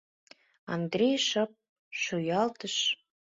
—Андрей 0.73 1.15
шып 1.27 1.51
шуялтыш. 2.01 2.75